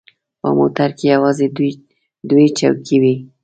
[0.41, 1.47] په موټر کې یوازې
[2.27, 3.15] دوې چوکۍ وې.